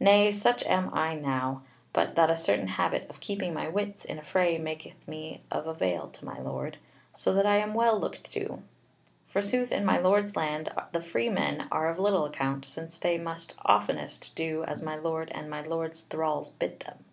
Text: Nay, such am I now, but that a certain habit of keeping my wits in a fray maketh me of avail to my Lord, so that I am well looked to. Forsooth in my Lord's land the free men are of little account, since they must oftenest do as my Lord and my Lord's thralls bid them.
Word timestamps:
Nay, 0.00 0.32
such 0.32 0.64
am 0.64 0.88
I 0.94 1.14
now, 1.16 1.60
but 1.92 2.14
that 2.14 2.30
a 2.30 2.36
certain 2.38 2.68
habit 2.68 3.06
of 3.10 3.20
keeping 3.20 3.52
my 3.52 3.68
wits 3.68 4.06
in 4.06 4.18
a 4.18 4.22
fray 4.22 4.56
maketh 4.56 5.06
me 5.06 5.42
of 5.50 5.66
avail 5.66 6.08
to 6.14 6.24
my 6.24 6.38
Lord, 6.40 6.78
so 7.12 7.34
that 7.34 7.44
I 7.44 7.56
am 7.56 7.74
well 7.74 8.00
looked 8.00 8.32
to. 8.32 8.62
Forsooth 9.28 9.70
in 9.72 9.84
my 9.84 9.98
Lord's 9.98 10.34
land 10.34 10.70
the 10.92 11.02
free 11.02 11.28
men 11.28 11.68
are 11.70 11.90
of 11.90 11.98
little 11.98 12.24
account, 12.24 12.64
since 12.64 12.96
they 12.96 13.18
must 13.18 13.52
oftenest 13.66 14.34
do 14.34 14.64
as 14.64 14.82
my 14.82 14.96
Lord 14.96 15.30
and 15.34 15.50
my 15.50 15.60
Lord's 15.60 16.04
thralls 16.04 16.48
bid 16.52 16.80
them. 16.80 17.04